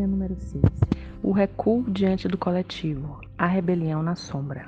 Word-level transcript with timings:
Número 0.00 0.34
6. 0.38 0.62
O 1.22 1.32
recuo 1.32 1.84
diante 1.86 2.26
do 2.26 2.38
coletivo. 2.38 3.20
A 3.36 3.46
rebelião 3.46 4.02
na 4.02 4.16
sombra. 4.16 4.64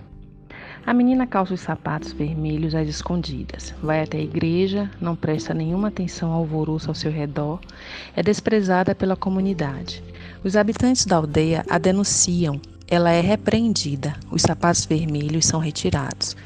A 0.86 0.92
menina 0.92 1.26
calça 1.26 1.54
os 1.54 1.60
sapatos 1.60 2.12
vermelhos 2.12 2.74
às 2.74 2.86
escondidas. 2.86 3.74
Vai 3.82 4.02
até 4.02 4.18
a 4.18 4.22
igreja, 4.22 4.90
não 5.00 5.16
presta 5.16 5.54
nenhuma 5.54 5.88
atenção 5.88 6.30
ao 6.30 6.40
alvoroço 6.40 6.90
ao 6.90 6.94
seu 6.94 7.10
redor, 7.10 7.58
é 8.14 8.22
desprezada 8.22 8.94
pela 8.94 9.16
comunidade. 9.16 10.04
Os 10.44 10.56
habitantes 10.56 11.06
da 11.06 11.16
aldeia 11.16 11.64
a 11.70 11.78
denunciam. 11.78 12.60
Ela 12.86 13.10
é 13.10 13.20
repreendida. 13.22 14.14
Os 14.30 14.42
sapatos 14.42 14.84
vermelhos 14.84 15.46
são 15.46 15.58
retirados. 15.58 16.36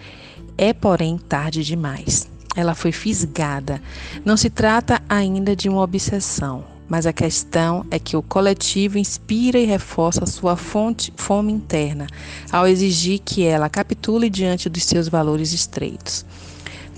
É, 0.56 0.72
porém, 0.72 1.18
tarde 1.18 1.64
demais. 1.64 2.30
Ela 2.54 2.76
foi 2.76 2.92
fisgada. 2.92 3.82
Não 4.24 4.36
se 4.36 4.48
trata 4.48 5.02
ainda 5.08 5.56
de 5.56 5.68
uma 5.68 5.82
obsessão 5.82 6.77
mas 6.88 7.06
a 7.06 7.12
questão 7.12 7.84
é 7.90 7.98
que 7.98 8.16
o 8.16 8.22
coletivo 8.22 8.98
inspira 8.98 9.58
e 9.58 9.64
reforça 9.66 10.24
sua 10.26 10.56
fonte, 10.56 11.12
fome 11.16 11.52
interna, 11.52 12.06
ao 12.50 12.66
exigir 12.66 13.20
que 13.20 13.44
ela 13.44 13.68
capitule 13.68 14.30
diante 14.30 14.68
dos 14.68 14.84
seus 14.84 15.08
valores 15.08 15.52
estreitos. 15.52 16.24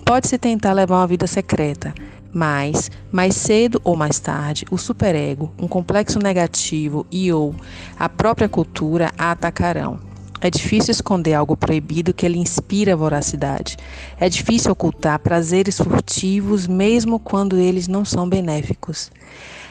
Pode-se 0.05 0.39
tentar 0.39 0.73
levar 0.73 0.97
uma 0.97 1.07
vida 1.07 1.27
secreta, 1.27 1.93
mas, 2.33 2.91
mais 3.11 3.35
cedo 3.35 3.81
ou 3.83 3.97
mais 3.97 4.21
tarde, 4.21 4.65
o 4.71 4.79
superego, 4.79 5.53
um 5.59 5.67
complexo 5.67 6.19
negativo 6.19 7.07
e 7.11 7.33
ou 7.33 7.55
a 7.99 8.09
própria 8.09 8.49
cultura 8.49 9.11
a 9.19 9.33
atacarão. 9.33 10.11
É 10.43 10.49
difícil 10.51 10.93
esconder 10.93 11.35
algo 11.35 11.55
proibido 11.55 12.15
que 12.15 12.27
lhe 12.27 12.39
inspira 12.39 12.97
voracidade. 12.97 13.77
É 14.19 14.27
difícil 14.27 14.73
ocultar 14.73 15.19
prazeres 15.19 15.77
furtivos, 15.77 16.67
mesmo 16.67 17.19
quando 17.19 17.59
eles 17.59 17.87
não 17.87 18.07
são 18.07 18.27
benéficos. 18.27 19.11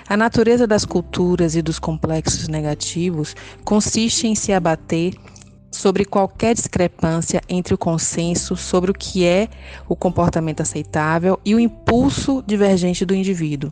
A 0.09 0.17
natureza 0.17 0.65
das 0.65 0.85
culturas 0.85 1.55
e 1.55 1.61
dos 1.61 1.77
complexos 1.77 2.47
negativos 2.47 3.35
consiste 3.63 4.25
em 4.25 4.33
se 4.33 4.51
abater 4.51 5.13
sobre 5.71 6.03
qualquer 6.03 6.55
discrepância 6.55 7.43
entre 7.47 7.75
o 7.75 7.77
consenso 7.77 8.55
sobre 8.55 8.89
o 8.89 8.93
que 8.95 9.23
é 9.23 9.47
o 9.87 9.95
comportamento 9.95 10.61
aceitável 10.61 11.39
e 11.45 11.53
o 11.53 11.59
impulso 11.59 12.43
divergente 12.47 13.05
do 13.05 13.13
indivíduo. 13.13 13.71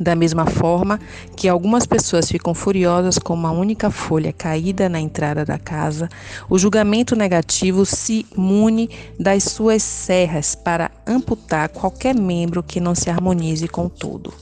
Da 0.00 0.16
mesma 0.16 0.44
forma 0.44 0.98
que 1.36 1.48
algumas 1.48 1.86
pessoas 1.86 2.28
ficam 2.28 2.52
furiosas 2.52 3.16
com 3.16 3.34
uma 3.34 3.52
única 3.52 3.92
folha 3.92 4.32
caída 4.32 4.88
na 4.88 4.98
entrada 4.98 5.44
da 5.44 5.56
casa, 5.56 6.08
o 6.50 6.58
julgamento 6.58 7.14
negativo 7.14 7.86
se 7.86 8.26
mune 8.36 8.90
das 9.20 9.44
suas 9.44 9.84
serras 9.84 10.56
para 10.56 10.90
amputar 11.06 11.68
qualquer 11.68 12.16
membro 12.16 12.60
que 12.60 12.80
não 12.80 12.96
se 12.96 13.08
harmonize 13.08 13.68
com 13.68 13.86
o 13.86 13.90
todo. 13.90 14.34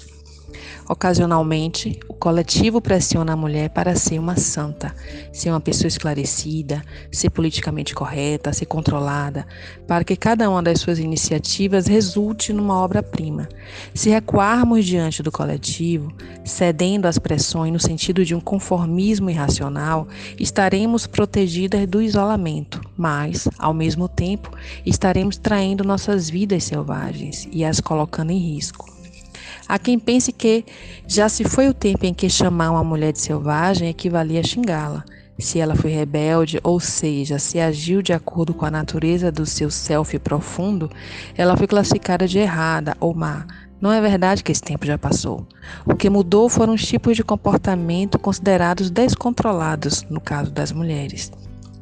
Ocasionalmente, 0.88 1.98
o 2.08 2.14
coletivo 2.14 2.80
pressiona 2.80 3.32
a 3.32 3.36
mulher 3.36 3.70
para 3.70 3.96
ser 3.96 4.20
uma 4.20 4.36
santa, 4.36 4.94
ser 5.32 5.50
uma 5.50 5.60
pessoa 5.60 5.88
esclarecida, 5.88 6.80
ser 7.10 7.30
politicamente 7.30 7.92
correta, 7.92 8.52
ser 8.52 8.66
controlada, 8.66 9.44
para 9.88 10.04
que 10.04 10.14
cada 10.14 10.48
uma 10.48 10.62
das 10.62 10.80
suas 10.80 11.00
iniciativas 11.00 11.88
resulte 11.88 12.52
numa 12.52 12.78
obra-prima. 12.78 13.48
Se 13.94 14.10
recuarmos 14.10 14.84
diante 14.84 15.24
do 15.24 15.32
coletivo, 15.32 16.12
cedendo 16.44 17.06
às 17.06 17.18
pressões 17.18 17.72
no 17.72 17.80
sentido 17.80 18.24
de 18.24 18.36
um 18.36 18.40
conformismo 18.40 19.28
irracional, 19.28 20.06
estaremos 20.38 21.04
protegidas 21.04 21.84
do 21.88 22.00
isolamento, 22.00 22.80
mas, 22.96 23.48
ao 23.58 23.74
mesmo 23.74 24.08
tempo, 24.08 24.52
estaremos 24.84 25.36
traindo 25.36 25.82
nossas 25.82 26.30
vidas 26.30 26.62
selvagens 26.62 27.48
e 27.50 27.64
as 27.64 27.80
colocando 27.80 28.30
em 28.30 28.38
risco. 28.38 28.95
Há 29.68 29.78
quem 29.78 29.98
pense 29.98 30.32
que 30.32 30.64
já 31.08 31.28
se 31.28 31.42
foi 31.42 31.68
o 31.68 31.74
tempo 31.74 32.06
em 32.06 32.14
que 32.14 32.30
chamar 32.30 32.70
uma 32.70 32.84
mulher 32.84 33.12
de 33.12 33.20
selvagem 33.20 33.88
equivalia 33.88 34.40
a 34.40 34.44
xingá-la. 34.44 35.04
Se 35.38 35.58
ela 35.58 35.74
foi 35.74 35.90
rebelde, 35.90 36.60
ou 36.62 36.80
seja, 36.80 37.38
se 37.38 37.58
agiu 37.58 38.00
de 38.00 38.12
acordo 38.12 38.54
com 38.54 38.64
a 38.64 38.70
natureza 38.70 39.30
do 39.30 39.44
seu 39.44 39.70
self 39.70 40.18
profundo, 40.20 40.90
ela 41.36 41.56
foi 41.56 41.66
classificada 41.66 42.26
de 42.26 42.38
errada 42.38 42.96
ou 43.00 43.12
má. 43.12 43.44
Não 43.80 43.92
é 43.92 44.00
verdade 44.00 44.42
que 44.42 44.50
esse 44.50 44.62
tempo 44.62 44.86
já 44.86 44.96
passou. 44.96 45.46
O 45.84 45.94
que 45.94 46.08
mudou 46.08 46.48
foram 46.48 46.72
os 46.72 46.86
tipos 46.86 47.16
de 47.16 47.22
comportamento 47.22 48.18
considerados 48.18 48.88
descontrolados, 48.88 50.06
no 50.08 50.20
caso 50.20 50.50
das 50.50 50.72
mulheres. 50.72 51.30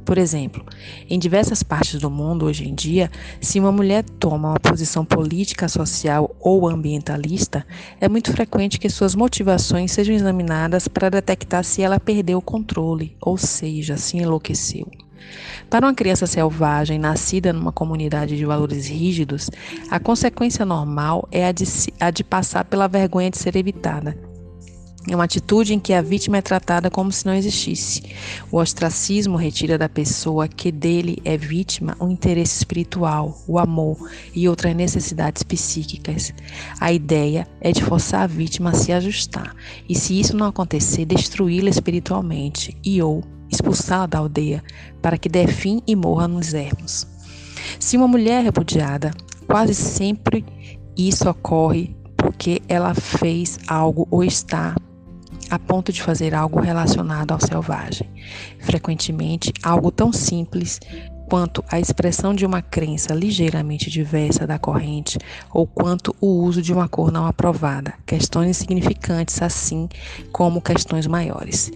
Por 0.05 0.19
exemplo, 0.19 0.65
em 1.09 1.19
diversas 1.19 1.63
partes 1.63 1.99
do 1.99 2.11
mundo 2.11 2.45
hoje 2.45 2.69
em 2.69 2.75
dia, 2.75 3.11
se 3.41 3.59
uma 3.59 3.73
mulher 3.73 4.05
toma 4.05 4.51
uma 4.51 4.61
posição 4.61 5.05
política, 5.05 5.67
social 5.67 6.35
ou 6.41 6.69
ambientalista, 6.69 7.67
é 8.01 8.09
muito 8.09 8.31
frequente 8.33 8.79
que 8.79 8.91
suas 8.91 9.15
motivações 9.15 9.93
sejam 9.93 10.15
examinadas 10.15 10.87
para 10.87 11.09
detectar 11.09 11.65
se 11.65 11.81
ela 11.81 11.99
perdeu 11.99 12.39
o 12.39 12.43
controle, 12.43 13.17
ou 13.21 13.39
seja, 13.39 13.97
se 13.97 14.19
enlouqueceu. 14.19 14.87
Para 15.71 15.87
uma 15.87 15.95
criança 15.95 16.27
selvagem 16.27 16.99
nascida 16.99 17.51
numa 17.51 17.73
comunidade 17.73 18.37
de 18.37 18.45
valores 18.45 18.87
rígidos, 18.87 19.51
a 19.91 19.99
consequência 19.99 20.67
normal 20.67 21.27
é 21.33 21.47
a 21.47 21.53
de, 21.53 21.65
a 21.99 22.11
de 22.11 22.23
passar 22.23 22.65
pela 22.67 22.87
vergonha 22.87 23.31
de 23.31 23.39
ser 23.39 23.57
evitada 23.57 24.15
é 25.07 25.15
uma 25.15 25.25
atitude 25.25 25.75
em 25.75 25.79
que 25.79 25.93
a 25.93 26.01
vítima 26.01 26.39
é 26.39 26.43
tratada 26.43 26.91
como 26.91 27.13
se 27.13 27.27
não 27.27 27.35
existisse. 27.35 28.03
O 28.51 28.57
ostracismo 28.57 29.37
retira 29.37 29.77
da 29.77 29.89
pessoa 29.89 30.49
que 30.49 30.73
dele 30.73 31.19
é 31.25 31.37
vítima 31.37 31.95
o 32.01 32.09
interesse 32.09 32.59
espiritual, 32.59 33.39
o 33.47 33.59
amor 33.59 33.99
e 34.35 34.49
outras 34.49 34.75
necessidades 34.75 35.43
psíquicas. 35.43 36.33
A 36.81 36.93
ideia 36.93 37.47
é 37.61 37.71
de 37.71 37.83
forçar 37.83 38.23
a 38.23 38.27
vítima 38.27 38.71
a 38.71 38.75
se 38.75 38.93
ajustar, 38.93 39.55
e 39.89 39.95
se 39.95 40.19
isso 40.19 40.37
não 40.37 40.47
acontecer, 40.47 41.05
destruí-la 41.05 41.69
espiritualmente 41.69 42.77
e 42.83 43.03
ou 43.03 43.23
expulsá-la 43.51 44.07
da 44.07 44.19
aldeia 44.19 44.63
para 45.03 45.19
que 45.19 45.29
dê 45.29 45.47
fim 45.47 45.83
e 45.87 45.95
morra 45.95 46.27
nos 46.27 46.55
ermos. 46.55 47.07
Se 47.79 47.97
uma 47.97 48.09
mulher 48.09 48.41
é 48.41 48.45
repudiada, 48.45 49.11
quase 49.47 49.75
sempre 49.75 50.45
isso 50.97 51.29
ocorre 51.29 51.95
porque 52.17 52.63
ela 52.69 52.95
fez 52.95 53.59
algo 53.67 54.09
ou 54.11 54.25
está 54.25 54.75
a 55.51 55.59
ponto 55.59 55.93
de 55.93 56.03
fazer 56.03 56.35
algo 56.35 56.61
relacionado 56.61 57.33
ao 57.33 57.41
selvagem. 57.41 58.09
Frequentemente, 58.61 59.53
algo 59.63 59.91
tão 59.91 60.13
simples 60.13 60.81
quanto 61.29 61.65
a 61.71 61.81
expressão 61.81 62.35
de 62.35 62.45
uma 62.45 62.63
crença 62.63 63.15
ligeiramente 63.15 63.91
diversa 63.91 64.47
da 64.47 64.59
corrente 64.59 65.19
ou 65.53 65.67
quanto 65.67 66.15
o 66.21 66.27
uso 66.27 66.61
de 66.61 66.73
uma 66.73 66.89
cor 66.89 67.11
não 67.11 67.27
aprovada, 67.27 67.95
questões 68.07 68.57
significantes 68.57 69.41
assim 69.41 69.89
como 70.33 70.61
questões 70.61 71.07
maiores. 71.07 71.71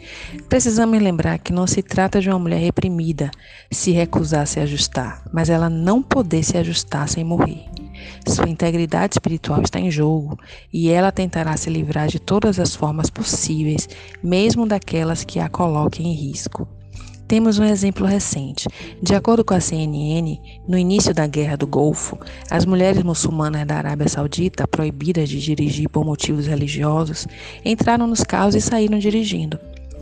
Precisamos 0.48 1.00
lembrar 1.00 1.38
que 1.38 1.52
não 1.52 1.66
se 1.66 1.82
trata 1.82 2.20
de 2.20 2.28
uma 2.28 2.38
mulher 2.38 2.60
reprimida 2.60 3.30
se 3.70 3.90
recusar 3.90 4.42
a 4.42 4.46
se 4.46 4.60
ajustar, 4.60 5.22
mas 5.32 5.48
ela 5.48 5.68
não 5.68 6.02
poder 6.02 6.42
se 6.42 6.56
ajustar 6.56 7.08
sem 7.08 7.24
morrer. 7.24 7.64
Sua 8.26 8.48
integridade 8.48 9.14
espiritual 9.14 9.62
está 9.62 9.78
em 9.80 9.90
jogo 9.90 10.38
e 10.72 10.90
ela 10.90 11.12
tentará 11.12 11.56
se 11.56 11.70
livrar 11.70 12.08
de 12.08 12.18
todas 12.18 12.58
as 12.58 12.74
formas 12.74 13.10
possíveis, 13.10 13.88
mesmo 14.22 14.66
daquelas 14.66 15.24
que 15.24 15.40
a 15.40 15.48
coloquem 15.48 16.08
em 16.08 16.14
risco. 16.14 16.68
Temos 17.28 17.58
um 17.58 17.64
exemplo 17.64 18.06
recente. 18.06 18.66
De 19.02 19.14
acordo 19.14 19.44
com 19.44 19.52
a 19.52 19.60
CNN, 19.60 20.40
no 20.66 20.78
início 20.78 21.12
da 21.12 21.26
Guerra 21.26 21.58
do 21.58 21.66
Golfo, 21.66 22.18
as 22.50 22.64
mulheres 22.64 23.02
muçulmanas 23.02 23.66
da 23.66 23.76
Arábia 23.76 24.08
Saudita, 24.08 24.66
proibidas 24.66 25.28
de 25.28 25.38
dirigir 25.38 25.90
por 25.90 26.06
motivos 26.06 26.46
religiosos, 26.46 27.26
entraram 27.62 28.06
nos 28.06 28.24
carros 28.24 28.54
e 28.54 28.62
saíram 28.62 28.98
dirigindo. 28.98 29.60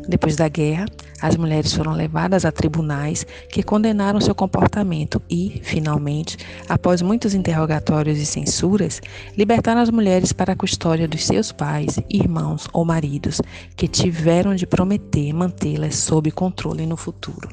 Depois 0.08 0.36
da 0.36 0.48
guerra, 0.48 0.86
as 1.20 1.36
mulheres 1.36 1.72
foram 1.72 1.92
levadas 1.92 2.44
a 2.44 2.52
tribunais 2.52 3.26
que 3.50 3.62
condenaram 3.62 4.20
seu 4.20 4.34
comportamento 4.34 5.20
e, 5.28 5.60
finalmente, 5.62 6.36
após 6.68 7.02
muitos 7.02 7.34
interrogatórios 7.34 8.18
e 8.18 8.26
censuras, 8.26 9.00
libertaram 9.36 9.80
as 9.80 9.90
mulheres 9.90 10.32
para 10.32 10.52
a 10.52 10.56
custódia 10.56 11.08
dos 11.08 11.24
seus 11.24 11.50
pais, 11.50 11.98
irmãos 12.08 12.68
ou 12.72 12.84
maridos, 12.84 13.40
que 13.74 13.88
tiveram 13.88 14.54
de 14.54 14.66
prometer 14.66 15.32
mantê-las 15.32 15.96
sob 15.96 16.30
controle 16.30 16.86
no 16.86 16.96
futuro. 16.96 17.48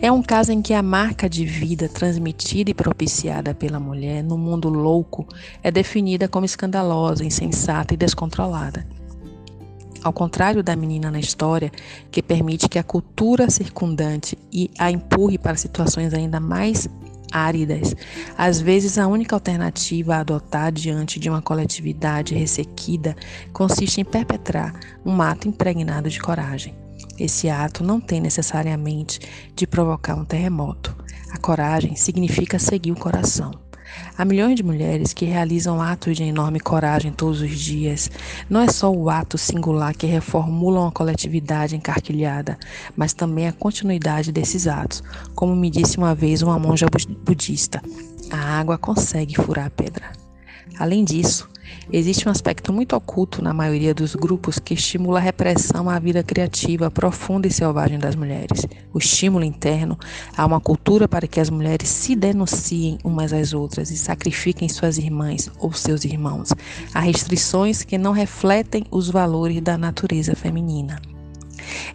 É 0.00 0.10
um 0.10 0.22
caso 0.22 0.52
em 0.52 0.62
que 0.62 0.72
a 0.72 0.82
marca 0.82 1.28
de 1.28 1.44
vida 1.44 1.88
transmitida 1.88 2.70
e 2.70 2.74
propiciada 2.74 3.54
pela 3.54 3.78
mulher 3.78 4.22
no 4.22 4.38
mundo 4.38 4.68
louco 4.70 5.26
é 5.62 5.70
definida 5.70 6.26
como 6.26 6.46
escandalosa, 6.46 7.24
insensata 7.24 7.92
e 7.92 7.96
descontrolada. 7.96 8.86
Ao 10.02 10.12
contrário 10.12 10.62
da 10.62 10.74
menina 10.74 11.10
na 11.10 11.20
história, 11.20 11.70
que 12.10 12.22
permite 12.22 12.68
que 12.68 12.78
a 12.78 12.82
cultura 12.82 13.48
circundante 13.48 14.36
e 14.52 14.68
a 14.78 14.90
empurre 14.90 15.38
para 15.38 15.56
situações 15.56 16.12
ainda 16.12 16.40
mais 16.40 16.88
áridas, 17.30 17.94
às 18.36 18.60
vezes 18.60 18.98
a 18.98 19.06
única 19.06 19.34
alternativa 19.34 20.16
a 20.16 20.20
adotar 20.20 20.72
diante 20.72 21.18
de 21.18 21.30
uma 21.30 21.40
coletividade 21.40 22.34
ressequida 22.34 23.16
consiste 23.52 24.00
em 24.00 24.04
perpetrar 24.04 24.74
um 25.04 25.22
ato 25.22 25.48
impregnado 25.48 26.10
de 26.10 26.20
coragem. 26.20 26.74
Esse 27.18 27.48
ato 27.48 27.84
não 27.84 28.00
tem 28.00 28.20
necessariamente 28.20 29.20
de 29.54 29.66
provocar 29.66 30.16
um 30.16 30.24
terremoto. 30.24 30.96
A 31.30 31.38
coragem 31.38 31.94
significa 31.94 32.58
seguir 32.58 32.92
o 32.92 32.96
coração. 32.96 33.52
Há 34.16 34.24
milhões 34.24 34.56
de 34.56 34.62
mulheres 34.62 35.12
que 35.12 35.24
realizam 35.24 35.80
atos 35.80 36.16
de 36.16 36.24
enorme 36.24 36.60
coragem 36.60 37.12
todos 37.12 37.40
os 37.40 37.58
dias. 37.58 38.10
Não 38.48 38.60
é 38.60 38.68
só 38.68 38.90
o 38.90 39.08
ato 39.08 39.38
singular 39.38 39.94
que 39.94 40.06
reformula 40.06 40.80
uma 40.80 40.92
coletividade 40.92 41.76
encarquilhada, 41.76 42.58
mas 42.96 43.12
também 43.12 43.48
a 43.48 43.52
continuidade 43.52 44.32
desses 44.32 44.66
atos. 44.66 45.02
Como 45.34 45.54
me 45.54 45.70
disse 45.70 45.98
uma 45.98 46.14
vez 46.14 46.42
uma 46.42 46.58
monja 46.58 46.86
budista, 47.24 47.82
a 48.30 48.58
água 48.58 48.78
consegue 48.78 49.34
furar 49.36 49.66
a 49.66 49.70
pedra. 49.70 50.12
Além 50.78 51.04
disso, 51.04 51.48
Existe 51.92 52.28
um 52.28 52.30
aspecto 52.30 52.72
muito 52.72 52.96
oculto 52.96 53.42
na 53.42 53.52
maioria 53.52 53.94
dos 53.94 54.14
grupos 54.14 54.58
que 54.58 54.74
estimula 54.74 55.18
a 55.18 55.22
repressão 55.22 55.90
à 55.90 55.98
vida 55.98 56.22
criativa 56.22 56.90
profunda 56.90 57.46
e 57.46 57.52
selvagem 57.52 57.98
das 57.98 58.14
mulheres. 58.14 58.66
O 58.92 58.98
estímulo 58.98 59.44
interno 59.44 59.98
a 60.36 60.46
uma 60.46 60.60
cultura 60.60 61.06
para 61.06 61.26
que 61.26 61.40
as 61.40 61.50
mulheres 61.50 61.88
se 61.88 62.16
denunciem 62.16 62.98
umas 63.04 63.32
às 63.32 63.52
outras 63.52 63.90
e 63.90 63.96
sacrifiquem 63.96 64.68
suas 64.68 64.98
irmãs 64.98 65.50
ou 65.58 65.72
seus 65.72 66.04
irmãos. 66.04 66.50
Há 66.94 67.00
restrições 67.00 67.82
que 67.82 67.98
não 67.98 68.12
refletem 68.12 68.84
os 68.90 69.10
valores 69.10 69.60
da 69.60 69.76
natureza 69.76 70.34
feminina. 70.34 71.11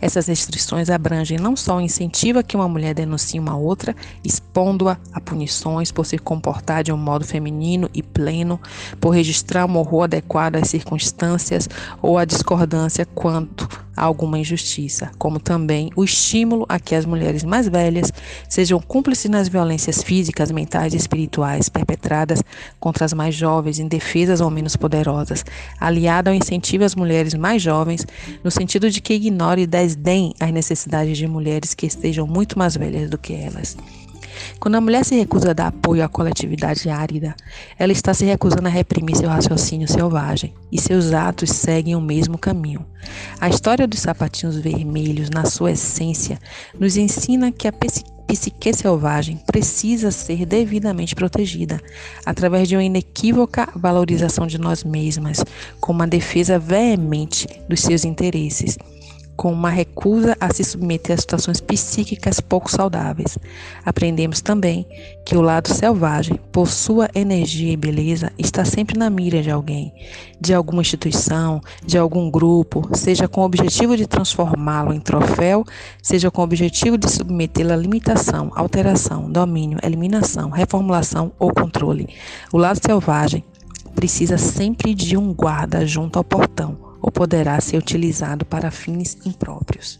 Essas 0.01 0.27
restrições 0.27 0.89
abrangem 0.89 1.37
não 1.37 1.55
só 1.55 1.77
o 1.77 1.81
incentivo 1.81 2.39
a 2.39 2.43
que 2.43 2.55
uma 2.55 2.67
mulher 2.67 2.93
denuncie 2.93 3.39
uma 3.39 3.57
outra, 3.57 3.95
expondo-a 4.23 4.97
a 5.11 5.19
punições 5.19 5.91
por 5.91 6.05
se 6.05 6.17
comportar 6.17 6.83
de 6.83 6.91
um 6.91 6.97
modo 6.97 7.25
feminino 7.25 7.89
e 7.93 8.03
pleno, 8.03 8.59
por 8.99 9.11
registrar 9.11 9.65
um 9.65 9.77
horror 9.77 10.03
adequado 10.03 10.57
às 10.57 10.69
circunstâncias 10.69 11.67
ou 12.01 12.17
a 12.17 12.25
discordância 12.25 13.05
quanto 13.05 13.86
a 13.97 14.05
alguma 14.05 14.37
injustiça, 14.37 15.09
como 15.17 15.39
também 15.39 15.89
o 15.95 16.03
estímulo 16.03 16.65
a 16.69 16.79
que 16.79 16.93
as 16.93 17.05
mulheres 17.05 17.43
mais 17.43 17.67
velhas 17.67 18.13
sejam 18.47 18.79
cúmplices 18.79 19.29
nas 19.29 19.47
violências 19.47 20.03
físicas, 20.03 20.51
mentais 20.51 20.93
e 20.93 20.97
espirituais 20.97 21.67
perpetradas 21.67 22.43
contra 22.79 23.03
as 23.03 23.13
mais 23.13 23.33
jovens, 23.33 23.79
indefesas 23.79 24.39
ou 24.39 24.51
menos 24.51 24.75
poderosas, 24.75 25.43
aliada 25.79 26.29
ao 26.29 26.35
incentivo 26.35 26.83
às 26.83 26.93
mulheres 26.93 27.33
mais 27.33 27.61
jovens, 27.61 28.05
no 28.43 28.51
sentido 28.51 28.91
de 28.91 29.01
que 29.01 29.15
ignore 29.15 29.63
e 29.63 29.67
desdém 29.67 30.33
as 30.39 30.51
necessidades 30.51 31.17
de 31.17 31.27
mulheres 31.27 31.73
que 31.73 31.87
estejam 31.87 32.27
muito 32.27 32.59
mais 32.59 32.77
velhas 32.77 33.09
do 33.09 33.17
que 33.17 33.33
elas. 33.33 33.75
Quando 34.59 34.75
a 34.75 34.81
mulher 34.81 35.03
se 35.03 35.15
recusa 35.15 35.51
a 35.51 35.53
dar 35.53 35.67
apoio 35.67 36.03
à 36.03 36.07
coletividade 36.07 36.89
árida, 36.89 37.35
ela 37.77 37.91
está 37.91 38.13
se 38.13 38.25
recusando 38.25 38.67
a 38.67 38.71
reprimir 38.71 39.15
seu 39.15 39.29
raciocínio 39.29 39.87
selvagem, 39.87 40.53
e 40.71 40.79
seus 40.79 41.11
atos 41.13 41.49
seguem 41.49 41.95
o 41.95 42.01
mesmo 42.01 42.37
caminho. 42.37 42.85
A 43.39 43.49
história 43.49 43.87
dos 43.87 43.99
sapatinhos 43.99 44.57
vermelhos, 44.57 45.29
na 45.29 45.45
sua 45.45 45.71
essência, 45.71 46.39
nos 46.79 46.97
ensina 46.97 47.51
que 47.51 47.67
a 47.67 47.71
psique 47.71 48.73
selvagem 48.73 49.37
precisa 49.45 50.09
ser 50.09 50.43
devidamente 50.43 51.13
protegida, 51.13 51.79
através 52.25 52.67
de 52.67 52.75
uma 52.75 52.83
inequívoca 52.83 53.69
valorização 53.75 54.47
de 54.47 54.57
nós 54.57 54.83
mesmas, 54.83 55.43
com 55.79 55.91
uma 55.91 56.07
defesa 56.07 56.57
veemente 56.57 57.47
dos 57.69 57.81
seus 57.81 58.03
interesses 58.03 58.75
com 59.37 59.53
uma 59.53 59.69
recusa 59.69 60.35
a 60.41 60.51
se 60.51 60.63
submeter 60.63 61.15
a 61.15 61.21
situações 61.21 61.61
psíquicas 61.61 62.41
pouco 62.41 62.71
saudáveis. 62.71 63.37
Aprendemos 63.85 64.41
também 64.41 64.87
que 65.23 65.37
o 65.37 65.41
lado 65.41 65.71
selvagem, 65.71 66.39
por 66.51 66.67
sua 66.67 67.07
energia 67.13 67.71
e 67.71 67.77
beleza, 67.77 68.33
está 68.37 68.65
sempre 68.65 68.97
na 68.97 69.09
mira 69.11 69.41
de 69.43 69.51
alguém, 69.51 69.93
de 70.41 70.53
alguma 70.53 70.81
instituição, 70.81 71.61
de 71.85 71.97
algum 71.97 72.31
grupo, 72.31 72.89
seja 72.93 73.27
com 73.27 73.41
o 73.41 73.45
objetivo 73.45 73.95
de 73.95 74.07
transformá-lo 74.07 74.91
em 74.91 74.99
troféu, 74.99 75.63
seja 76.01 76.31
com 76.31 76.41
o 76.41 76.43
objetivo 76.45 76.97
de 76.97 77.09
submetê-lo 77.09 77.73
à 77.73 77.75
limitação, 77.75 78.51
alteração, 78.55 79.31
domínio, 79.31 79.77
eliminação, 79.83 80.49
reformulação 80.49 81.31
ou 81.37 81.53
controle. 81.53 82.09
O 82.51 82.57
lado 82.57 82.79
selvagem 82.83 83.43
precisa 83.93 84.37
sempre 84.37 84.95
de 84.95 85.15
um 85.15 85.31
guarda 85.31 85.85
junto 85.85 86.17
ao 86.17 86.23
portão 86.23 86.86
ou 87.01 87.11
poderá 87.11 87.59
ser 87.61 87.77
utilizado 87.77 88.45
para 88.45 88.71
fins 88.71 89.17
impróprios. 89.25 89.97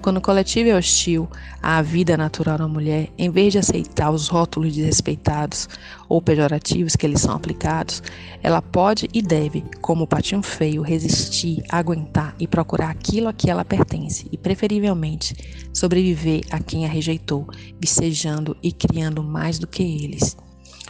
Quando 0.00 0.18
o 0.18 0.20
coletivo 0.20 0.68
é 0.68 0.76
hostil 0.76 1.28
à 1.62 1.80
vida 1.82 2.16
natural 2.16 2.58
da 2.58 2.68
mulher, 2.68 3.10
em 3.16 3.30
vez 3.30 3.52
de 3.52 3.58
aceitar 3.58 4.10
os 4.10 4.28
rótulos 4.28 4.74
desrespeitados 4.74 5.68
ou 6.08 6.20
pejorativos 6.20 6.94
que 6.94 7.06
eles 7.06 7.20
são 7.20 7.34
aplicados, 7.34 8.02
ela 8.42 8.60
pode 8.62 9.08
e 9.12 9.22
deve, 9.22 9.64
como 9.80 10.04
o 10.04 10.06
patinho 10.06 10.42
feio, 10.42 10.82
resistir, 10.82 11.62
aguentar 11.68 12.34
e 12.38 12.46
procurar 12.46 12.90
aquilo 12.90 13.28
a 13.28 13.32
que 13.32 13.50
ela 13.50 13.64
pertence 13.64 14.28
e, 14.30 14.38
preferivelmente, 14.38 15.34
sobreviver 15.72 16.42
a 16.50 16.60
quem 16.60 16.84
a 16.84 16.88
rejeitou, 16.88 17.48
vicejando 17.80 18.56
e 18.62 18.72
criando 18.72 19.22
mais 19.22 19.58
do 19.58 19.66
que 19.66 19.82
eles. 19.82 20.36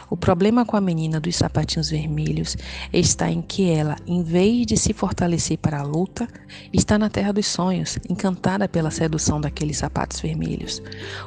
O 0.09 0.15
problema 0.15 0.65
com 0.65 0.77
a 0.77 0.81
menina 0.81 1.19
dos 1.19 1.35
sapatinhos 1.35 1.89
vermelhos 1.89 2.55
está 2.93 3.29
em 3.29 3.41
que 3.41 3.69
ela, 3.69 3.97
em 4.07 4.23
vez 4.23 4.65
de 4.65 4.77
se 4.77 4.93
fortalecer 4.93 5.57
para 5.57 5.79
a 5.79 5.83
luta, 5.83 6.27
está 6.71 6.97
na 6.97 7.09
terra 7.09 7.33
dos 7.33 7.47
sonhos, 7.47 7.99
encantada 8.09 8.69
pela 8.69 8.89
sedução 8.89 9.41
daqueles 9.41 9.77
sapatos 9.77 10.21
vermelhos. 10.21 10.81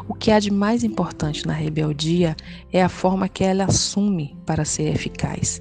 O 0.08 0.14
que 0.14 0.30
há 0.30 0.40
de 0.40 0.50
mais 0.50 0.82
importante 0.82 1.46
na 1.46 1.52
rebeldia 1.52 2.34
é 2.72 2.82
a 2.82 2.88
forma 2.88 3.28
que 3.28 3.44
ela 3.44 3.64
assume 3.64 4.34
para 4.46 4.64
ser 4.64 4.94
eficaz. 4.94 5.60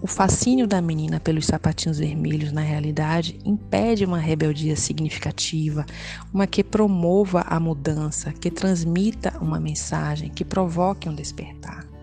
O 0.00 0.06
fascínio 0.06 0.66
da 0.66 0.82
menina 0.82 1.18
pelos 1.18 1.46
sapatinhos 1.46 1.98
vermelhos, 1.98 2.52
na 2.52 2.60
realidade, 2.60 3.38
impede 3.42 4.04
uma 4.04 4.18
rebeldia 4.18 4.76
significativa, 4.76 5.86
uma 6.32 6.46
que 6.46 6.62
promova 6.62 7.40
a 7.40 7.58
mudança, 7.58 8.30
que 8.30 8.50
transmita 8.50 9.36
uma 9.40 9.58
mensagem, 9.58 10.28
que 10.28 10.44
provoque 10.44 11.08
um 11.08 11.14
despertar. 11.14 11.93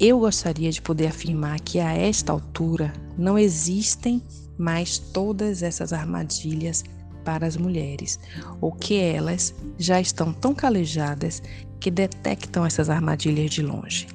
Eu 0.00 0.20
gostaria 0.20 0.70
de 0.70 0.80
poder 0.80 1.08
afirmar 1.08 1.58
que 1.58 1.80
a 1.80 1.92
esta 1.92 2.30
altura 2.30 2.92
não 3.16 3.36
existem 3.36 4.22
mais 4.56 4.96
todas 4.96 5.60
essas 5.60 5.92
armadilhas 5.92 6.84
para 7.24 7.46
as 7.46 7.56
mulheres, 7.56 8.18
ou 8.60 8.70
que 8.70 8.94
elas 8.94 9.52
já 9.76 10.00
estão 10.00 10.32
tão 10.32 10.54
calejadas 10.54 11.42
que 11.80 11.90
detectam 11.90 12.64
essas 12.64 12.88
armadilhas 12.88 13.50
de 13.50 13.60
longe. 13.60 14.06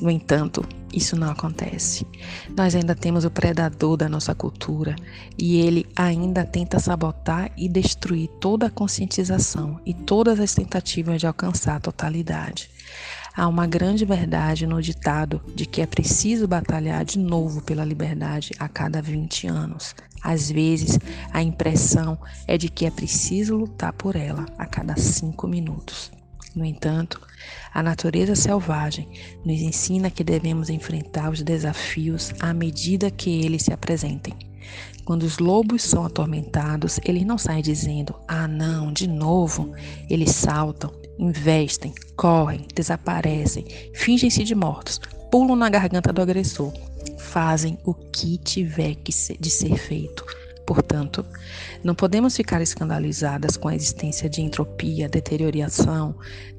No 0.00 0.10
entanto, 0.10 0.64
isso 0.92 1.16
não 1.16 1.30
acontece. 1.30 2.06
Nós 2.56 2.74
ainda 2.74 2.94
temos 2.94 3.24
o 3.24 3.30
predador 3.30 3.96
da 3.96 4.08
nossa 4.08 4.34
cultura 4.34 4.94
e 5.36 5.56
ele 5.56 5.86
ainda 5.96 6.44
tenta 6.44 6.78
sabotar 6.78 7.50
e 7.56 7.68
destruir 7.68 8.28
toda 8.40 8.66
a 8.66 8.70
conscientização 8.70 9.80
e 9.84 9.92
todas 9.92 10.38
as 10.38 10.54
tentativas 10.54 11.20
de 11.20 11.26
alcançar 11.26 11.76
a 11.76 11.80
totalidade. 11.80 12.70
Há 13.34 13.48
uma 13.48 13.66
grande 13.66 14.04
verdade 14.04 14.66
no 14.66 14.82
ditado 14.82 15.40
de 15.54 15.64
que 15.64 15.80
é 15.80 15.86
preciso 15.86 16.46
batalhar 16.46 17.02
de 17.02 17.18
novo 17.18 17.62
pela 17.62 17.84
liberdade 17.84 18.50
a 18.58 18.68
cada 18.68 19.00
20 19.00 19.46
anos. 19.46 19.94
Às 20.22 20.50
vezes, 20.50 20.98
a 21.32 21.42
impressão 21.42 22.18
é 22.46 22.58
de 22.58 22.68
que 22.68 22.84
é 22.84 22.90
preciso 22.90 23.56
lutar 23.56 23.94
por 23.94 24.16
ela 24.16 24.44
a 24.58 24.66
cada 24.66 24.96
cinco 24.96 25.48
minutos. 25.48 26.12
No 26.54 26.64
entanto, 26.64 27.20
a 27.72 27.82
natureza 27.82 28.36
selvagem 28.36 29.08
nos 29.44 29.60
ensina 29.62 30.10
que 30.10 30.22
devemos 30.22 30.68
enfrentar 30.68 31.30
os 31.30 31.42
desafios 31.42 32.34
à 32.38 32.52
medida 32.52 33.10
que 33.10 33.30
eles 33.30 33.62
se 33.62 33.72
apresentem. 33.72 34.34
Quando 35.06 35.22
os 35.22 35.38
lobos 35.38 35.82
são 35.82 36.04
atormentados, 36.04 37.00
eles 37.02 37.24
não 37.24 37.38
saem 37.38 37.62
dizendo: 37.62 38.14
Ah, 38.28 38.46
não, 38.46 38.92
de 38.92 39.08
novo. 39.08 39.72
Eles 40.08 40.30
saltam, 40.30 40.92
investem, 41.18 41.94
correm, 42.16 42.66
desaparecem, 42.74 43.66
fingem-se 43.94 44.44
de 44.44 44.54
mortos, 44.54 45.00
pulam 45.30 45.56
na 45.56 45.68
garganta 45.68 46.12
do 46.12 46.22
agressor, 46.22 46.72
fazem 47.18 47.78
o 47.84 47.94
que 47.94 48.38
tiver 48.38 48.96
que 48.96 49.12
ser, 49.12 49.36
de 49.38 49.50
ser 49.50 49.76
feito. 49.76 50.24
Portanto, 50.66 51.24
não 51.82 51.94
podemos 51.94 52.36
ficar 52.36 52.60
escandalizadas 52.62 53.56
com 53.56 53.68
a 53.68 53.74
existência 53.74 54.28
de 54.28 54.40
entropia, 54.40 55.08
deterioração, 55.08 56.14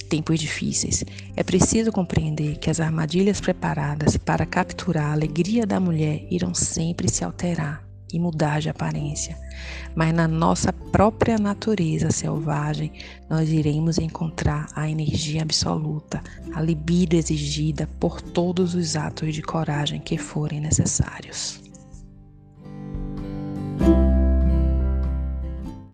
tempos 0.10 0.40
difíceis. 0.40 1.04
É 1.36 1.44
preciso 1.44 1.92
compreender 1.92 2.58
que 2.58 2.70
as 2.70 2.80
armadilhas 2.80 3.40
preparadas 3.40 4.18
para 4.18 4.46
capturar 4.46 5.06
a 5.06 5.14
alegria 5.14 5.66
da 5.66 5.80
mulher 5.80 6.28
irão 6.30 6.54
sempre 6.54 7.10
se 7.10 7.24
alterar 7.24 7.83
e 8.13 8.20
mudar 8.20 8.62
de 8.62 8.70
aparência. 8.70 9.36
Mas 9.96 10.13
na 10.13 10.27
nossa 10.27 10.72
própria 10.72 11.38
natureza 11.38 12.12
selvagem, 12.12 12.93
nós 13.29 13.50
iremos 13.50 13.98
encontrar 13.98 14.70
a 14.75 14.89
energia 14.89 15.41
absoluta, 15.41 16.22
a 16.53 16.62
libido 16.62 17.15
exigida 17.15 17.89
por 18.00 18.22
todos 18.22 18.75
os 18.75 18.96
atos 18.96 19.34
de 19.34 19.41
coragem 19.41 20.00
que 20.00 20.17
forem 20.17 20.62
necessários. 20.62 21.60